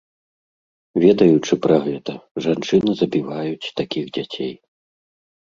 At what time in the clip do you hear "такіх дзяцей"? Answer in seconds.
3.83-4.53